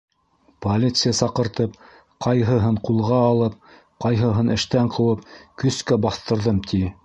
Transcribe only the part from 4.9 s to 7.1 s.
ҡыуып, көскә баҫтырҙым, ти.